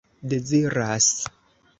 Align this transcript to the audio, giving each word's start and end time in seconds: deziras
deziras 0.31 1.29